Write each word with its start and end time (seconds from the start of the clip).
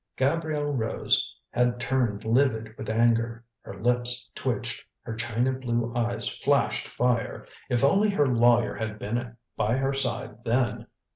Gabrielle 0.17 0.73
Rose 0.73 1.31
had 1.51 1.79
turned 1.79 2.25
livid 2.25 2.75
with 2.75 2.89
anger. 2.89 3.45
Her 3.61 3.79
lips 3.79 4.31
twitched, 4.33 4.83
her 5.03 5.13
china 5.15 5.51
blue 5.51 5.93
eyes 5.95 6.27
flashed 6.37 6.87
fire. 6.87 7.45
If 7.69 7.83
only 7.83 8.09
her 8.09 8.25
lawyer 8.27 8.73
had 8.73 8.97
been 8.97 9.37
by 9.55 9.77
her 9.77 9.93
side 9.93 10.43
then! 10.43 10.87